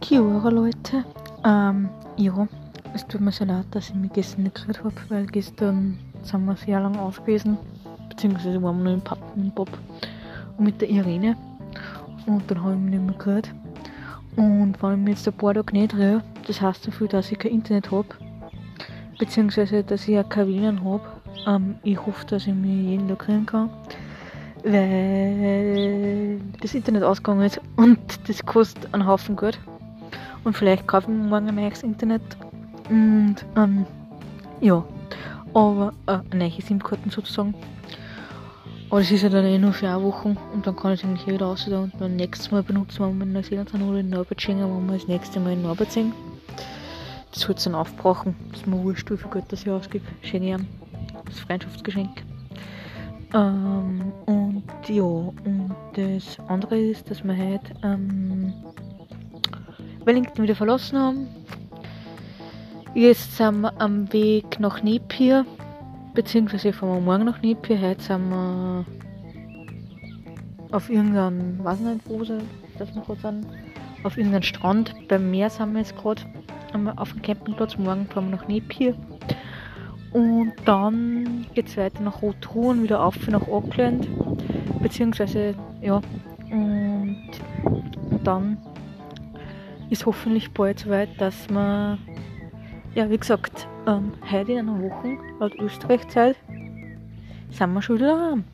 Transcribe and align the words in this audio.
Kiora, 0.00 0.50
Leute. 0.50 1.04
Ähm, 1.44 1.88
ja, 2.16 2.46
es 2.94 3.06
tut 3.06 3.20
mir 3.20 3.32
sehr 3.32 3.46
leid, 3.46 3.66
dass 3.70 3.88
ich 3.88 3.94
mich 3.94 4.12
gestern 4.12 4.44
nicht 4.44 4.56
gehört 4.56 4.84
habe, 4.84 4.94
weil 5.08 5.26
gestern 5.26 5.98
sind 6.22 6.44
wir 6.44 6.56
sehr 6.56 6.80
lang 6.80 6.96
aus 6.96 7.16
gewesen, 7.16 7.56
beziehungsweise 8.08 8.62
waren 8.62 8.78
wir 8.78 8.84
nur 8.84 8.94
im 8.94 9.00
Pub 9.00 9.68
und 10.58 10.64
mit 10.64 10.80
der 10.80 10.90
Irene. 10.90 11.36
Und 12.26 12.50
dann 12.50 12.62
habe 12.62 12.74
ich 12.74 12.78
mich 12.78 12.90
nicht 12.90 13.04
mehr 13.04 13.14
gehört. 13.16 13.50
Und 14.36 14.82
wenn 14.82 14.92
ich 14.92 14.98
mich 14.98 15.14
jetzt 15.16 15.28
ein 15.28 15.34
paar 15.34 15.54
Tage 15.54 15.72
nicht 15.72 15.94
rühre, 15.94 16.22
das 16.46 16.60
heißt 16.60 16.82
so 16.82 16.90
viel, 16.90 17.08
dass 17.08 17.32
ich 17.32 17.38
kein 17.38 17.52
Internet 17.52 17.90
habe, 17.90 18.08
beziehungsweise 19.18 19.82
dass 19.82 20.06
ich 20.06 20.18
auch 20.18 20.28
kein 20.28 20.48
WLAN 20.48 20.84
habe. 20.84 21.02
Ähm, 21.46 21.76
ich 21.84 22.04
hoffe, 22.04 22.26
dass 22.26 22.46
ich 22.46 22.54
mich 22.54 22.70
jeden 22.70 23.08
Tag 23.08 23.20
kriegen 23.20 23.46
kann 23.46 23.70
weil 24.68 26.40
das 26.60 26.74
Internet 26.74 27.04
ausgegangen 27.04 27.46
ist 27.46 27.60
und 27.76 27.98
das 28.26 28.44
kostet 28.44 28.92
einen 28.92 29.06
Haufen 29.06 29.36
Geld. 29.36 29.60
Und 30.46 30.56
vielleicht 30.56 30.86
kaufen 30.86 31.22
wir 31.22 31.28
morgen 31.28 31.48
ein 31.48 31.56
neues 31.56 31.82
Internet. 31.82 32.22
Und 32.88 33.34
ähm, 33.56 33.84
ja, 34.60 34.84
aber 35.52 35.92
äh, 36.06 36.36
neue 36.36 36.62
SIM-Karten 36.62 37.10
sozusagen. 37.10 37.52
Aber 38.88 39.00
das 39.00 39.10
ist 39.10 39.22
ja 39.22 39.28
dann 39.28 39.44
eh 39.44 39.58
nur 39.58 39.72
für 39.72 39.88
eine 39.88 40.00
Woche 40.04 40.36
und 40.54 40.64
dann 40.64 40.76
kann 40.76 40.92
ich 40.92 41.02
es 41.02 41.08
eigentlich 41.08 41.26
wieder 41.26 41.46
raus 41.46 41.66
und 41.66 41.92
dann 41.98 42.14
nächstes 42.14 42.52
Mal 42.52 42.62
benutzen, 42.62 43.00
wenn 43.00 43.18
wir 43.18 43.24
in 43.24 43.32
Neuseeland 43.32 43.70
sind 43.70 43.82
oder 43.82 43.98
in 43.98 44.10
Norbert 44.10 44.46
wenn 44.46 44.86
wir 44.86 44.92
das 44.92 45.08
nächste 45.08 45.40
Mal 45.40 45.54
in 45.54 45.62
Norbert 45.62 45.90
sind. 45.90 46.14
Das 47.32 47.48
wird 47.48 47.66
dann 47.66 47.74
aufbrauchen. 47.74 48.36
Das 48.52 48.60
ist 48.60 48.68
mir 48.68 48.80
wurscht, 48.80 49.10
wie 49.10 49.16
viel 49.16 49.30
Geld 49.32 49.46
das 49.48 49.62
ich 49.62 49.70
ausgebe. 49.70 50.04
Schenke 50.22 50.64
Das 51.24 51.40
Freundschaftsgeschenk. 51.40 52.22
Ähm, 53.34 54.12
und 54.26 54.62
ja, 54.86 55.02
und 55.02 55.74
das 55.94 56.38
andere 56.46 56.78
ist, 56.78 57.10
dass 57.10 57.24
wir 57.24 57.36
heute 57.36 57.74
ähm, 57.82 58.54
Wellington 60.06 60.44
wieder 60.44 60.54
verlassen 60.54 60.98
haben. 60.98 61.28
Jetzt 62.94 63.36
sind 63.36 63.60
wir 63.60 63.78
am 63.80 64.10
Weg 64.12 64.58
nach 64.60 64.82
Napier, 64.82 65.44
beziehungsweise 66.14 66.72
fahren 66.72 66.94
wir 66.94 67.00
morgen 67.00 67.24
nach 67.24 67.42
Napier. 67.42 67.80
Heute 67.80 68.00
sind 68.00 68.30
wir 68.30 68.86
auf 70.70 70.88
irgendeinem, 70.88 71.62
weiß 71.62 71.80
nicht 71.80 72.08
wo, 72.08 72.20
dass 72.20 72.94
wir 72.94 73.02
gerade 73.02 73.40
auf 74.04 74.16
irgendeinem 74.16 74.42
Strand. 74.42 74.94
Beim 75.08 75.30
Meer 75.30 75.50
sind 75.50 75.72
wir 75.72 75.80
jetzt 75.80 75.96
gerade 75.96 76.22
auf 76.96 77.12
dem 77.12 77.22
Campingplatz. 77.22 77.76
Morgen 77.76 78.06
fahren 78.06 78.30
wir 78.30 78.36
nach 78.36 78.48
Napier. 78.48 78.94
Und 80.12 80.52
dann 80.64 81.46
geht 81.54 81.66
es 81.66 81.76
weiter 81.76 82.02
nach 82.02 82.22
Rotorua 82.22 82.74
wieder 82.80 83.04
auf 83.04 83.26
nach 83.26 83.46
Auckland. 83.48 84.08
Beziehungsweise, 84.80 85.54
ja. 85.82 86.00
Und 86.50 87.30
dann 88.22 88.56
ist 89.90 90.06
hoffentlich 90.06 90.50
bald 90.52 90.80
soweit, 90.80 91.08
dass 91.20 91.48
man, 91.50 91.98
ja, 92.94 93.08
wie 93.10 93.18
gesagt, 93.18 93.68
ähm, 93.86 94.12
heute 94.30 94.52
in 94.52 94.58
einer 94.68 94.82
Woche, 94.82 95.16
laut 95.38 95.54
Österreich-Zeit, 95.56 96.36
sind 97.50 97.72
wir 97.72 97.82
schon 97.82 97.96
wieder 97.96 98.16
daheim. 98.16 98.44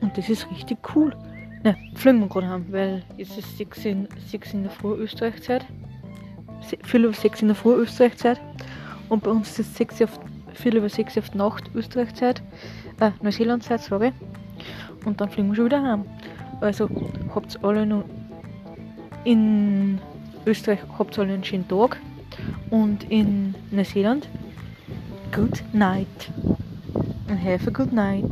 Und 0.00 0.18
das 0.18 0.28
ist 0.28 0.50
richtig 0.50 0.78
cool. 0.94 1.14
Ne, 1.62 1.76
fliegen 1.94 2.20
wir 2.20 2.28
gerade 2.28 2.48
heim, 2.48 2.66
weil 2.70 3.02
es 3.16 3.38
ist 3.38 3.56
6 3.56 3.84
in, 3.86 4.08
6 4.26 4.52
in 4.52 4.62
der 4.64 4.70
Früh 4.70 4.94
Österreich-Zeit. 4.96 5.64
4 6.82 7.00
über 7.00 7.12
6 7.12 7.42
in 7.42 7.48
der 7.48 7.54
Früh 7.54 7.74
Österreich-Zeit. 7.74 8.40
Und 9.08 9.22
bei 9.22 9.30
uns 9.30 9.58
ist 9.58 9.60
es 9.60 9.76
6 9.76 10.02
auf, 10.02 10.20
viel 10.52 10.76
über 10.76 10.88
6 10.88 11.16
auf 11.18 11.30
die 11.30 11.38
Nacht 11.38 11.70
Österreich-Zeit, 11.74 12.42
äh, 13.00 13.10
Neuseeland-Zeit, 13.22 13.80
sorry. 13.80 14.12
Und 15.04 15.20
dann 15.20 15.30
fliegen 15.30 15.48
wir 15.48 15.56
schon 15.56 15.64
wieder 15.66 15.82
heim. 15.82 16.04
Also 16.60 16.88
habt 17.34 17.62
alle 17.64 17.86
noch 17.86 18.04
in 19.24 19.98
Österreich 20.46 20.80
alle 21.18 21.32
einen 21.32 21.44
schönen 21.44 21.68
Tag 21.68 21.98
und 22.70 23.04
in 23.10 23.54
Neuseeland 23.70 24.28
good 25.34 25.62
night 25.72 26.30
and 27.28 27.38
have 27.38 27.66
a 27.66 27.70
good 27.70 27.92
night. 27.92 28.30